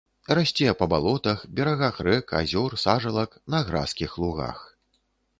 Расце 0.37 0.69
па 0.77 0.85
балотах, 0.93 1.43
берагах 1.59 1.99
рэк, 2.07 2.33
азёр, 2.39 2.71
сажалак, 2.83 3.35
на 3.55 3.59
гразкіх 3.67 4.15
лугах. 4.23 4.65